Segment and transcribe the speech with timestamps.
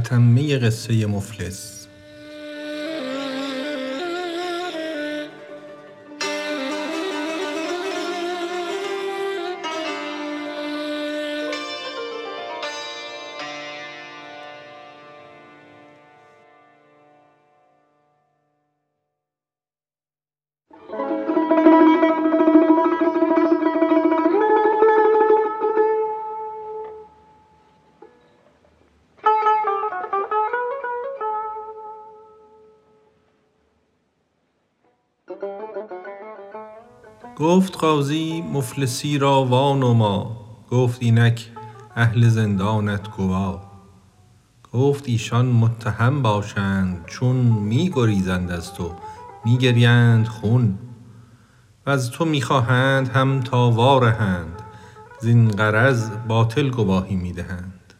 [0.00, 1.73] تتمه قصه مفلس.
[37.64, 40.36] گفت قاضی مفلسی را وانما.
[40.70, 41.50] گفت اینک
[41.96, 43.60] اهل زندانت گوا.
[44.72, 48.94] گفت ایشان متهم باشند چون می گریزند از تو
[49.44, 50.78] می گریند خون.
[51.86, 54.62] وز تو می خواهند هم تا وا رهند
[55.20, 57.94] زین غرض باطل گواهی می دهند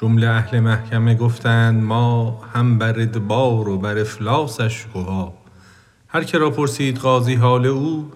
[0.00, 5.32] جمله اهل محکمه گفتند ما هم بر ادبار و بر افلاسش گوا.
[6.10, 8.10] هر که را پرسید قاضی حال او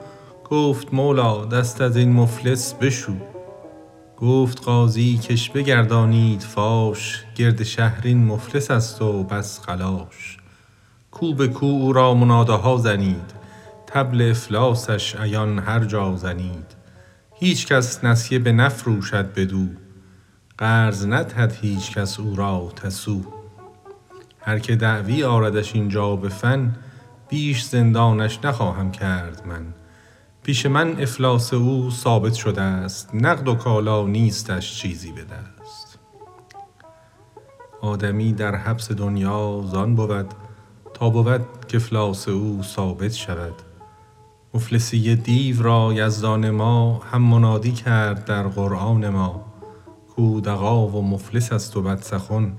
[0.52, 3.12] گفت مولا دست از این مفلس بشو.
[4.16, 7.24] گفت قاضی کش بگردانید فاش.
[7.34, 10.36] گرد شهر این مفلس است و بس قلاش
[11.10, 13.34] کو به کو او را مناداها زنید.
[13.86, 16.76] طبل افلاسش عیان هر جا زنید.
[17.34, 19.66] هیچ کس نسیه بنفروشد بدو.
[20.58, 23.20] قرض ندهد هیچ کس او را تسو.
[24.40, 26.76] هر که دعوی آردش اینجا به فن
[27.28, 29.81] بیش زندانش نخواهم کرد من.
[30.42, 35.98] پیش من افلاس او ثابت شده است نقد و کالا نیستش چیزی به دست
[37.80, 40.34] آدمی در حبس دنیا زان بود
[40.94, 43.54] تا بود کافلاس او ثابت شود.
[44.54, 49.44] مفلسی دیو را یزدان ما هم منادی کرد در قرآن ما.
[50.16, 52.56] کاو دغا و مفلس است و بد سخن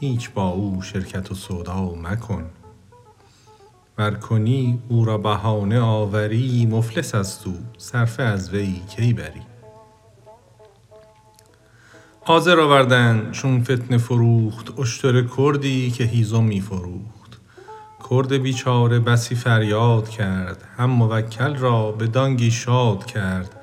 [0.00, 2.50] هیچ با او شرکت و سودا مکن.
[3.98, 7.54] ور کنی او را بهانه آوری مفلس است او.
[7.78, 9.42] صرفه از وی کی بری؟
[12.24, 17.40] حاضر آوردند چون فتنه فروخت اشتر کردی که هیزم می فروخت.
[18.00, 23.56] کرد بیچاره بسی فریاد کرد هم موکل را به دانگی شاد کرد.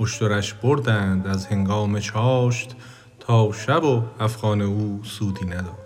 [0.00, 2.76] اشترش بردند از هنگام چاشت
[3.20, 5.85] تا شب و افغان او سودی نداشت.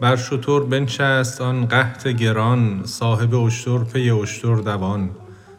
[0.00, 5.10] بر شتر بنشست آن قحط گران صاحب اشتر پی اشتر دوان.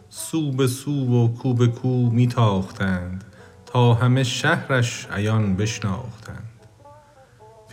[0.09, 3.23] سو به سو و کو به کو می تاختند
[3.65, 6.49] تا همه شهرش عیان بشناختند.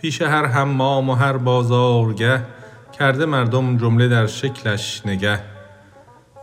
[0.01, 2.45] پیش هر حمام و هر بازارگه
[2.99, 5.39] کرده مردم جمله در شکلش نگه.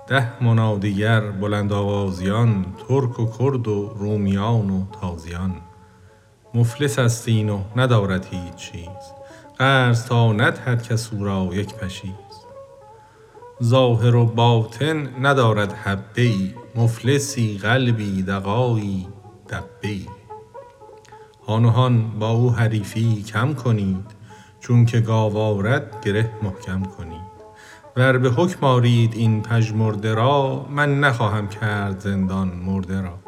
[0.06, 5.54] ده منادیگر بلند آوازیان ترک و کرد و رومیان و تازیان.
[6.54, 9.15] مفلس است این و ندارد هیچ چیز.
[9.58, 12.10] قرض تا ندهد کس او را یک پشیز.
[13.62, 19.08] ظاهر و باطن ندارد حبه ای مفلسی قلبی دغایی
[19.48, 20.06] دبه ای.
[21.48, 24.06] هان با او حریفی کم کنید
[24.60, 27.26] چونک گاو آرد گره محکم کنید.
[27.96, 33.25] ور به حکم آرید این پژمرده را من نخواهم کرد زندان مرده را.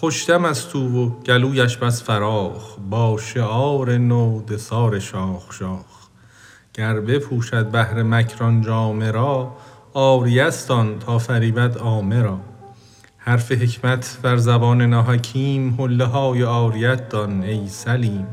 [0.00, 6.08] خوش دم است او و گلویش بس فراخ با شعار نو دثار شاخ شاخ.
[6.74, 9.56] گر بپوشد بهر مکر آن جامه را
[9.94, 12.40] عاریه ست آن تا فریبد عامه را.
[13.16, 18.26] حرف حکمت بر زبان ناحکیم حله های عاریت دان ای سلیم.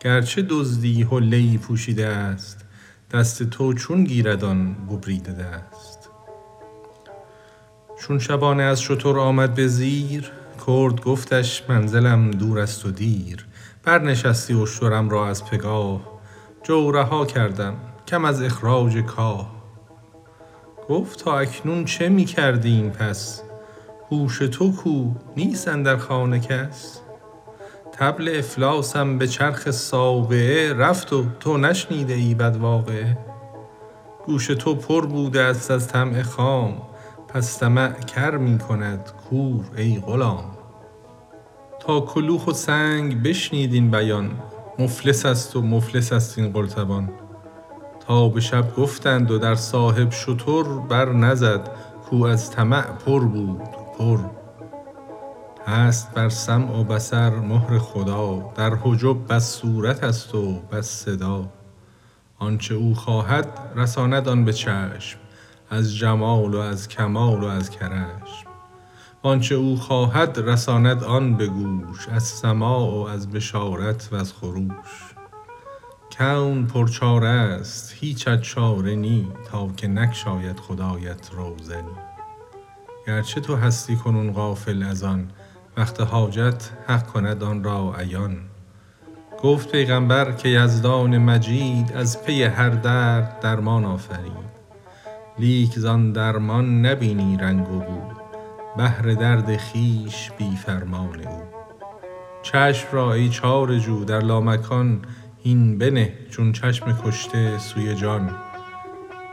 [0.00, 2.64] گرچه دزدی حله ای پوشیده است
[3.10, 6.08] دست تو چون گیرد آن ببریده دست.
[8.00, 10.32] چون شبانه از شتر آمد به زیر
[10.66, 13.46] کرد گفتش منزلم دور است و دیر
[13.84, 16.00] برنشستی اشترم را از پگاه.
[16.62, 17.74] جو رها کردم
[18.06, 19.50] کم از اخراج کاه.
[20.88, 23.42] گفت تا اکنون چه می کردی این پس؟
[24.10, 27.00] هوش تو کو نیست اندر خانه کس؟
[27.92, 33.18] طبل افلاسم به چرخ سابعه رفت و تو نشنیده ای بد واقعه
[34.26, 36.87] گوش تو پر بوده است از طمع خام.
[37.28, 40.44] پس طمع کر می کند کور ای غلام.
[41.80, 44.30] تا کلوخ و سنگ بشنید این بیان
[44.78, 47.10] مفلس است و مفلس است این قلتبان.
[48.06, 51.70] تا به شب گفتند و در صاحب شتر بر نزد
[52.10, 53.62] کاو از طمع پر بود
[53.98, 54.18] پر.
[55.66, 61.48] هست بر سمع و بصر مهر خدا در حجب بس صورت است و بس صدا.
[62.38, 65.18] آنچ او خواهد رساند آن به چشم.
[65.70, 68.48] از جمال و از کمال و از کرشم
[69.24, 75.14] وآنچه او خواهد رساند آن به گوش از سماع و از بشارت وز خروش.
[76.18, 81.96] کون پرچاره ست هیچت چاره نی تا که نگشاید خدایت روزنی
[83.06, 85.30] گرچه تو هستی کنون غافل از آن
[85.76, 88.36] وقت حاجت حق کند آن را عیان.
[89.42, 94.57] گفت پیغامبر که یزدان مجید از پی هر درد درمان آفرید.
[95.38, 98.00] لیک زان درمان نبینی رنگ و بو
[98.76, 101.42] بهر درد خویش بی فرمان او.
[102.42, 105.00] چشم را ای چاره جو در لامکان
[105.42, 108.30] هین بنه چون چشم کشته سوی جان.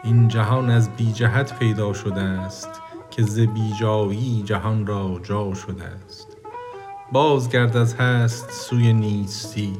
[0.04, 2.82] این جهان از بی جهت پیدا شده ست
[3.12, 6.38] که ز بی جایی جهان را جا شده ست
[7.12, 9.74] بازگرد از هست سوی نیستی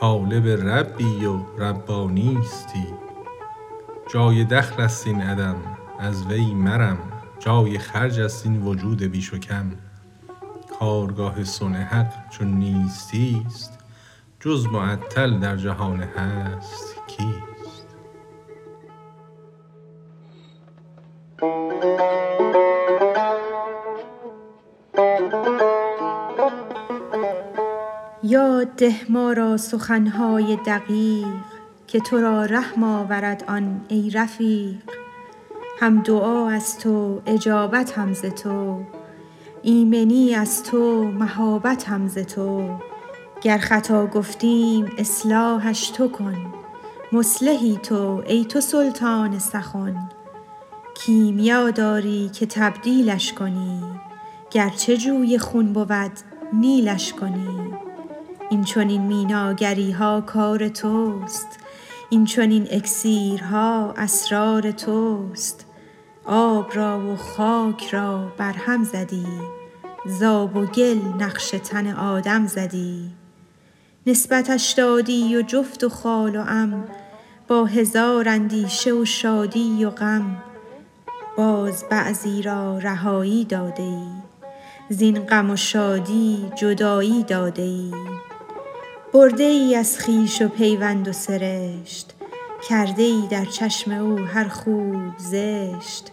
[0.00, 2.86] طالب ربی و ربانیستی
[4.12, 5.56] جای دخل است این عدم
[5.98, 6.98] از وی مرم.
[7.38, 9.70] جای خرج است این وجود بیش و کم.
[10.80, 13.78] کارگاه صنع حق چون نیستیست
[14.40, 17.86] جز معطل در جهان هست کیست؟
[28.22, 31.57] یاد ده ما را سخن های دقیق.
[31.88, 34.76] که تو را رحم آورد آن ای رفیق.
[35.80, 38.80] هم دعا از تو اجابت هم ز تو.
[39.62, 42.78] ایمنی از تو مهابت هم ز تو.
[43.42, 46.54] گر خطا گفتیم اصلاحش تو کن.
[47.12, 50.08] مصلحی تو ای تو سلطان سخن.
[50.94, 53.82] کیمیا داری که تبدیلش کنی.
[54.50, 56.12] گرچه جوی خون بود
[56.52, 57.72] نیلش کنی.
[58.50, 61.58] این چنین میناگری ها کار توست.
[62.10, 65.66] این چنین اکسیرها اسرار توست.
[66.24, 69.26] آب را و خاک را برهم زدی.
[70.06, 73.10] ز آب و گل نقش تن آدم زدی.
[74.06, 76.84] نسبتش دادی و جفت و خال و عم.
[77.48, 80.42] با هزار اندیشه و شادی و غم.
[81.36, 84.06] باز بعضی را رهایی داده ای
[84.88, 87.92] زین غم و شادی جدایی داده ای
[89.18, 92.14] برده ای از خویش و پیوند و سرشت.
[92.68, 96.12] کرده ای در چشم او هر خوی زشت.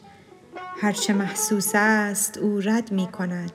[0.55, 3.51] هر چه محسوس است او رد می کند.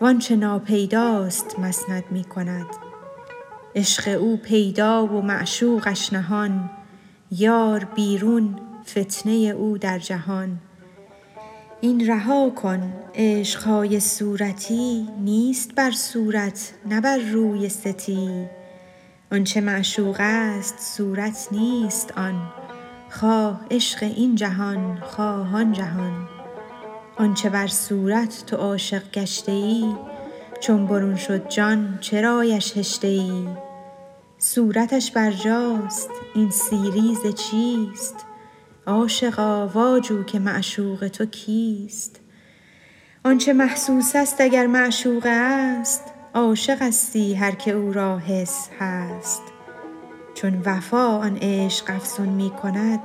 [0.00, 2.66] وآنچه ناپیداست مسند می کند.
[3.74, 6.70] عشق او پیدا و معشوقش نهان.
[7.30, 10.58] یار بیرون فتنه او در جهان.
[11.80, 15.08] این رها کن عشق های صورتی.
[15.20, 18.46] نیست بر صورت نه بر روی ستی.
[19.32, 22.52] آنچه معشوق است صورت نیست آن.
[23.10, 26.28] خواه عشق این جهان خواه آن جهان.
[27.16, 29.94] آنچه بر صورت تو عاشق گشته ای
[30.60, 33.48] چون برون شد جان چرایش هشته ای
[34.38, 38.14] صورتش برجاست این سیری ز چیست؟
[38.86, 42.20] عاشقا واجو که معشوق تو کیست؟
[43.24, 49.42] آنچه محسوس است اگر معشوق است عاشقستی هر که او را حس هست.
[50.34, 53.00] چون وفا آن عشق افزون می کند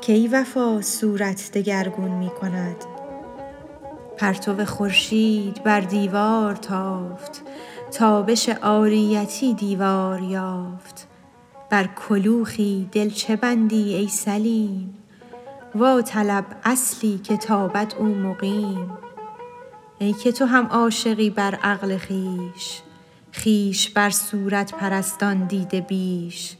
[0.00, 2.76] کی وفا صورت دگرگون می کند.
[4.18, 7.42] پرتو خورشید بر دیوار تافت
[7.92, 11.08] تابش عاریتی دیوار یافت.
[11.70, 14.94] بر کلوخی دل چه بندی ای سلیم؟
[15.74, 18.90] وا طلب اصلی که تابد او مقیم.
[20.02, 22.82] ای که تو هم عاشقی بر عقل خویش
[23.32, 26.56] خویش بر صورت پرستان دیده بیش.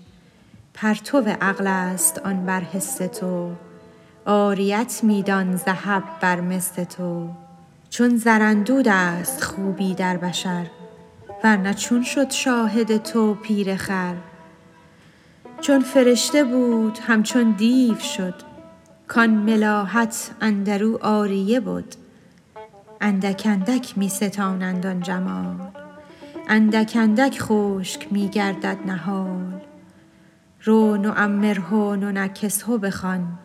[0.75, 3.53] پرتو عقل است آن بر حس تو
[4.27, 7.29] عاریت می دان ز حب بر مس تو.
[7.91, 10.67] چون زر اندود است خوبی در بشر
[11.45, 14.15] ور نه چون شد شاهد تو پیر خر.
[15.61, 18.35] چون فرشته بود همچون دیو شد
[19.09, 22.02] کان ملاحت اندر او عاریه بد.
[23.05, 25.57] اندک اندک می ستانند آن جمال.
[26.49, 29.61] اندک اندک خشک می گردد نهال.
[30.65, 33.39] رو نعمره ننکسه بخوان.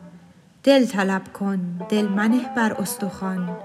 [0.63, 1.59] دل طلب کن
[1.89, 3.57] دل منه بر استخوان.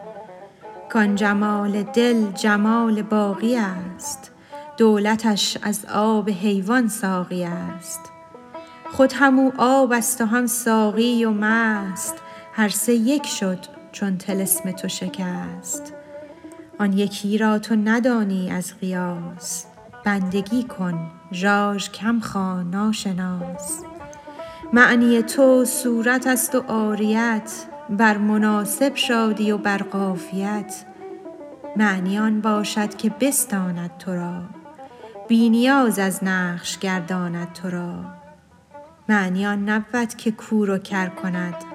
[0.91, 4.33] کان جمال دل جمال باقی است.
[4.77, 8.01] دولتش از آب حیوان ساقی است.
[8.93, 12.15] خود هم او آب است و هم ساقی و مست.
[12.53, 15.95] هر سه یک شد چون طلسم تو شکست.
[16.79, 19.67] آن یکی را تو ندانی از قیاس.
[20.05, 23.83] بندگی کن ژاژ کم خوان ناشناس.
[24.73, 27.53] معنی تو صورت است و عاریت.
[27.91, 30.85] بر مناسب شادی و بر قافیت.
[31.77, 34.43] معنی آن باشد که بستاند تو را.
[35.29, 38.05] بی نیاز از نقش گرداند تو را.
[39.09, 41.72] معنی آن نبود که کور و کر کند.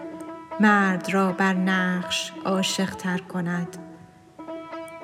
[0.60, 3.78] مرد را بر نقش عاشق تر کند.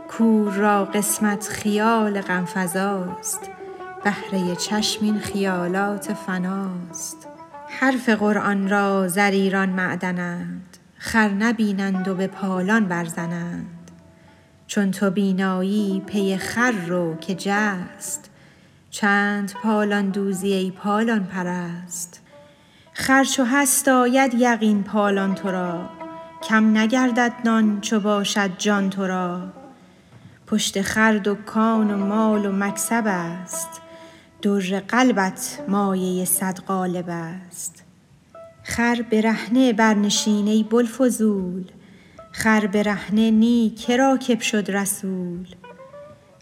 [0.07, 3.49] کور را قسمت خیال غم فزاست
[4.03, 7.27] بهره چشم این خیالات فناست.
[7.69, 10.77] حرف قرآن را ضریران معدنند.
[10.97, 13.91] خر نبینند و به پالان بر زنند
[14.67, 18.29] چون تو بینایی پی خر رو که جست
[18.89, 22.22] چند پالان دوزی ای پالان پرست.
[22.93, 25.89] خر چو هست آید یقین پالان تو را
[26.43, 29.41] کم نگردد نان چو باشد جان تو را
[30.47, 33.81] پشت خر دکان و مال و مکسب است.
[34.41, 37.83] در قلبت مایه صد قالب است.
[38.63, 41.63] خر برهنه برنشین ای بوالفضول.
[42.31, 45.47] خر برهنه نی که راکب شد رسول.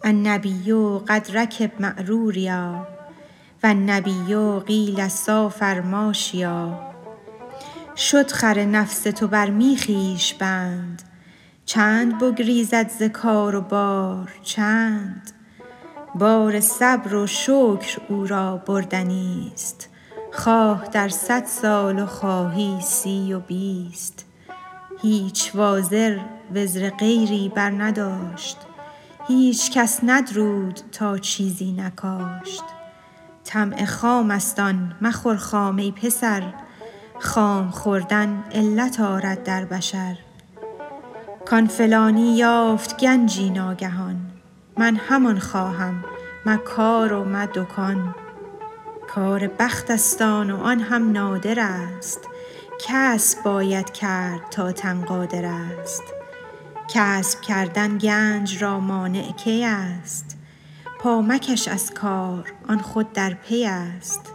[0.03, 0.73] النبی
[1.07, 2.87] قد رکب معروریا
[3.63, 6.91] و النبی قیل سافر ماشیا
[7.97, 9.89] شد خر نفس تو بر میخ
[10.39, 11.01] بند.
[11.65, 15.31] چند بگریزد ز کار و بار چند.
[16.15, 19.89] بار صبر و شکر او را بردنیست
[20.33, 24.25] خواه در صد سال و خواهی سی و بیست.
[25.01, 26.19] هیچ وازر
[26.55, 28.57] وزر غیری بر نداشت
[29.27, 32.80] هیچ کس ندرود تا چیزی نکاشت.
[33.43, 36.53] طمع خام است آن مخور خام ای پسر.
[37.19, 40.17] خام خوردن علت آرد در بشر.
[41.45, 44.31] کان فلانی یافت گنجی ناگهان.
[44.77, 46.03] من همان خواهم
[46.45, 48.15] مکار و مه دکان.
[49.07, 52.19] کار بخت است آن و آن هم نادر است.
[52.87, 56.03] کسب باید کرد تا تن قادر است.
[56.89, 60.40] کسب کردن گنج را مانع کی است؟
[61.03, 64.33] پا مکش از کار آن خود در پی است.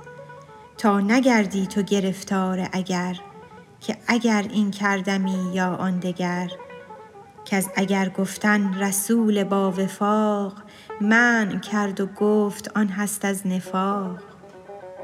[0.78, 3.16] تا نگردی تو گرفتار اگر
[3.80, 6.50] که اگر این کردمی یا آن دگر.
[7.44, 10.52] کز اگر گفتن رسول باوفاق
[11.00, 14.18] منع کرد و گفت آن هست از نفاق.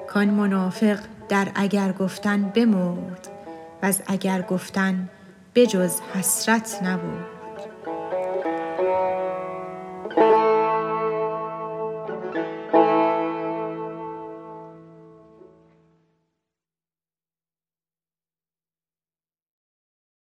[0.09, 3.29] کان منافق در اگر گفتن بمرد
[3.83, 5.09] وز اگر گفتن
[5.53, 7.32] به جز حسرت نبرد.